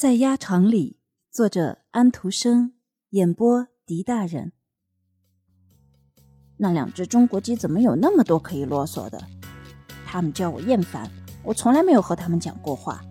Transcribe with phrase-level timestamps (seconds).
[0.00, 0.96] 在鸭场里，
[1.30, 2.72] 作者安徒生，
[3.10, 4.52] 演播狄大人。
[6.56, 9.22] 那两只中国鸡怎么有那么多可以啰嗦的？
[10.06, 11.06] 他们叫我厌烦，
[11.42, 13.02] 我从来没有和他们讲过话。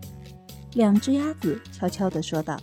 [0.74, 2.60] 两只鸭子悄悄地说道：“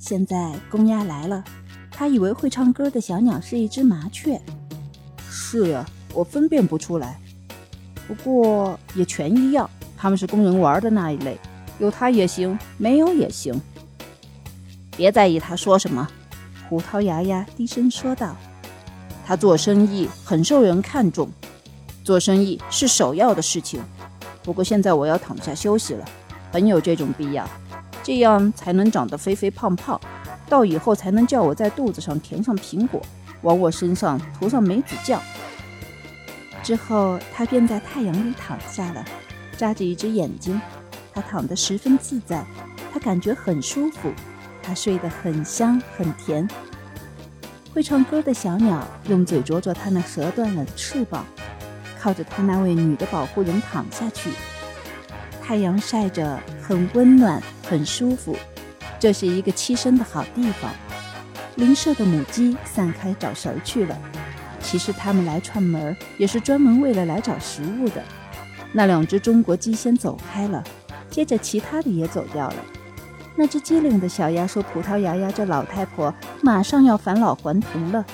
[0.00, 1.44] 现在公鸭来了，
[1.90, 4.40] 他以为会唱歌的小鸟是一只麻雀。
[5.28, 7.20] 是呀，我分辨不出来。
[8.06, 11.38] 不过也全一样，他们是供人玩的那一类，
[11.78, 13.60] 有他也行，没有也行。
[14.96, 16.08] 别在意他说什么。”
[16.68, 18.36] 胡桃牙牙低声说道。
[19.24, 21.30] 他做生意很受人看重，
[22.02, 23.78] 做生意是首要的事情。
[24.42, 26.04] 不过现在我要躺下休息了，
[26.50, 27.46] 很有这种必要，
[28.02, 30.00] 这样才能长得肥肥胖胖，
[30.48, 33.02] 到以后才能叫我在肚子上填上苹果，
[33.42, 35.20] 往我身上涂上梅子酱。
[36.62, 39.04] 之后，他便在太阳里躺下了，
[39.58, 40.58] 眨着一只眼睛。
[41.12, 42.44] 他躺得十分自在，
[42.92, 44.12] 他感觉很舒服，
[44.62, 46.48] 他睡得很香很甜。
[47.72, 51.24] 会唱歌的小鸟用嘴啄啄它那折断了的翅膀，
[52.00, 54.30] 靠着它那位女的保护人躺下去。
[55.42, 58.36] 太阳晒着，很温暖，很舒服。
[58.98, 60.72] 这是一个栖身的好地方。
[61.54, 63.96] 邻舍的母鸡散开找食儿去了。
[64.60, 68.02] 其实它们来串门也是专门为了来找食物的。
[68.72, 70.62] 那两只中国鸡先走开了，
[71.10, 72.56] 接着其他的也走掉了。
[73.36, 78.04] 那只机灵的小鸭说：“葡萄牙鸭这老太婆马上要返老还童了。”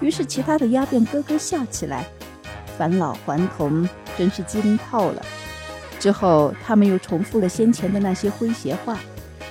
[0.00, 2.06] 于是其他的鸭便咯咯笑起来。
[2.78, 5.22] 返老还童真是机灵透了。
[6.00, 8.98] 之后他们又重复了先前的那些诙谐话，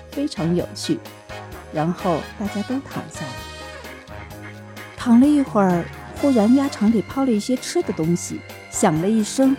[0.09, 0.99] 非常有趣。
[1.71, 3.33] 然后大家都躺下了。
[4.97, 5.85] 躺了一会儿，
[6.19, 9.55] 忽然鸭场里抛了一些吃的东西，响了一声。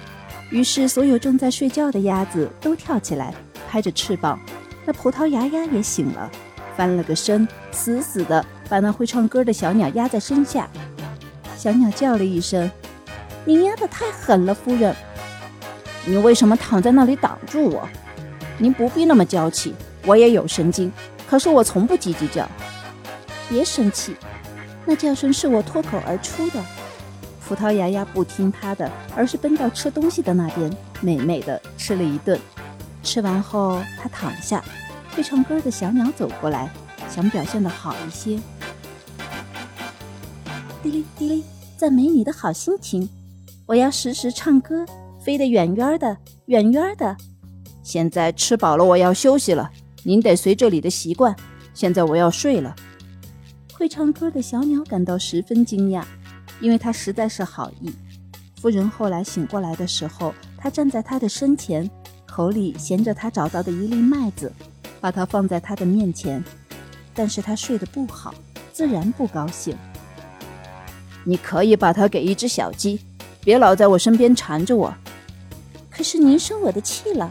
[0.52, 3.34] 于是所有正在睡觉的鸭子都跳起来，
[3.70, 4.38] 拍着翅膀。
[4.84, 6.30] 那葡萄牙鸭也醒了，
[6.76, 10.68] 翻了个身，死死的把那会唱歌的小鸟压在身下。
[11.56, 12.70] 小鸟叫了一声
[13.46, 14.94] ：“您压得太狠了，夫人！
[16.04, 17.88] 你为什么躺在那里挡住我？
[18.58, 19.74] 您不必那么娇气，
[20.04, 20.92] 我也有神经，
[21.26, 22.46] 可是我从不叽叽叫。
[23.48, 24.14] 别生气，
[24.84, 26.62] 那叫声是我脱口而出的。”
[27.46, 32.38] 葡萄牙鸭不听他的，而是奔到吃东西的那边，美美的吃了一顿。
[33.02, 34.62] 吃完后，他躺下。
[35.10, 36.70] 会唱歌的小鸟走过来，
[37.10, 38.38] 想表现的好一些。
[40.82, 41.44] 滴哩滴哩，
[41.76, 43.08] 赞美你的好心情。
[43.66, 44.86] 我要时时唱歌，
[45.20, 46.16] 飞得远远的，
[46.46, 47.16] 远远的。
[47.82, 49.70] 现在吃饱了，我要休息了。
[50.04, 51.36] 您得随这里的习惯。
[51.74, 52.74] 现在我要睡了。
[53.74, 56.04] 会唱歌的小鸟感到十分惊讶，
[56.62, 57.92] 因为他实在是好意。
[58.60, 61.90] 夫人后来醒过来的时候，他站在他的身前。
[62.24, 64.50] 口里衔着他找到的一粒麦子，
[65.02, 66.42] 把它放在他的面前。
[67.12, 68.32] 但是他睡得不好，
[68.72, 69.76] 自然不高兴。
[71.24, 72.98] 你可以把它给一只小鸡，
[73.44, 74.94] 别老在我身边缠着我。
[75.90, 77.30] 可是您生我的气了，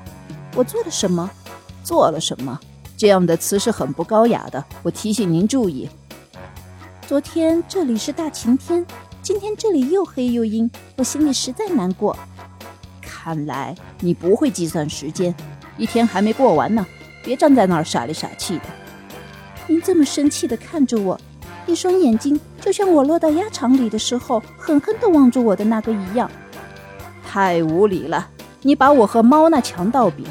[0.53, 1.27] 我做了什么？
[1.83, 2.59] 做了什么？
[2.95, 4.63] 这样的词是很不高雅的。
[4.83, 5.89] 我提醒您注意。
[7.07, 8.85] 昨天这里是大晴天，
[9.23, 12.17] 今天这里又黑又阴，我心里实在难过。
[13.01, 15.33] 看来你不会计算时间，
[15.77, 16.83] 一天还没过完呢。
[17.23, 18.63] 别站在那儿傻里傻气的。
[19.67, 21.19] 您这么生气地看着我，
[21.67, 26.29] 一双眼睛就像我落到鸭场里的时候狠狠地望着我的那个一样。
[27.23, 28.27] 太无理了！
[28.63, 30.25] 你把我和猫那强盗比，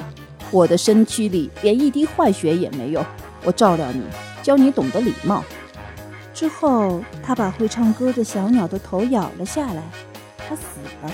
[0.50, 3.06] 我的身躯里连一滴坏血也没有。
[3.44, 4.02] 我照料你，
[4.42, 5.44] 教你懂得礼貌。
[6.32, 9.82] 之后，他把会唱歌的小鸟的头咬了下来，
[10.48, 10.62] 它死
[11.02, 11.12] 了。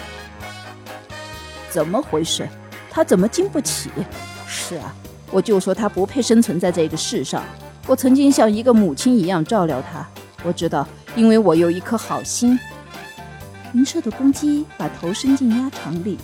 [1.71, 2.49] 怎么回事？
[2.91, 3.91] 他怎么经不起？
[4.47, 4.94] 是啊，
[5.31, 7.43] 我就说他不配生存在这个世上。
[7.87, 10.06] 我曾经像一个母亲一样照料他，
[10.43, 12.59] 我知道，因为我有一颗好心。
[13.75, 16.19] 银舍的公鸡把头伸进鸭场里，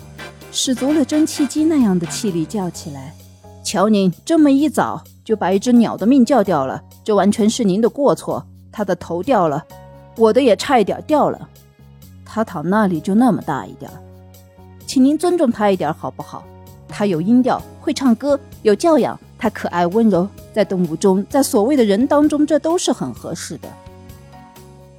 [0.51, 3.15] 使足了蒸汽机那样的气力叫起来
[3.63, 8.47] ：“瞧您这么一早就把一只鸟的命叫掉了，这完全是您的过错。
[8.73, 9.65] 他的头掉了，
[10.17, 11.49] 我的也差一点掉了。
[12.25, 13.91] 他躺那里就那么大一点。”
[14.85, 16.43] 请您尊重他一点好不好？
[16.89, 23.69] 他有音调，会唱歌，有教养，他可爱温柔，在动物中，在所谓的人当中，这都是很合适的。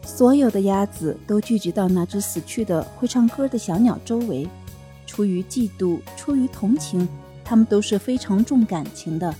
[0.03, 4.47] 所有的鸭子都聚集到那只死去的会唱歌的小鸟周围，
[5.05, 7.07] 出于嫉妒，出于同情，
[7.43, 9.33] 它们都是非常重感情的。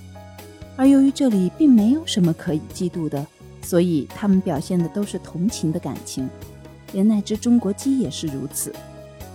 [0.75, 3.25] 而由于这里并没有什么可以嫉妒的，
[3.63, 6.30] 所以他们表现的都是同情的感情。
[6.92, 8.71] 连那只中国鸡也是如此。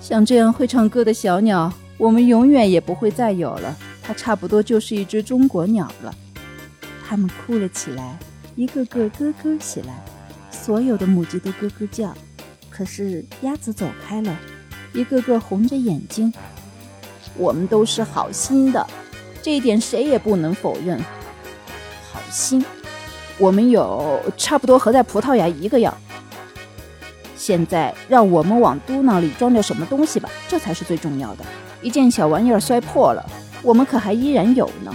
[0.01, 3.77] 像这样会唱歌的小鸟，我们永远也不会再有了。
[4.01, 6.15] 它差不多就是一只中国鸟了。
[7.05, 8.17] 他们哭了起来，
[8.55, 10.05] 一个个咯咯起来，
[10.53, 12.15] 所有的母鸡都咯咯叫。
[12.71, 14.39] 可是鸭子走开了，
[14.93, 16.33] 一个个红着眼睛。
[17.37, 18.87] 我们都是好心的，
[19.43, 20.99] 这一点谁也不能否认。
[22.13, 22.65] 好心，
[23.39, 25.97] 我们有差不多和在葡萄牙一个样。
[27.37, 31.45] 现在让我们往嘟囔里装点什么东西吧，这才是最重要的。
[31.81, 33.25] 一件小玩意儿摔破了，
[33.63, 34.93] 我们可还依然有呢。